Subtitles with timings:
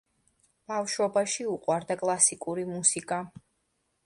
[0.71, 3.25] ბავშვობაში უყვარდა კლასიკური მუსიკა.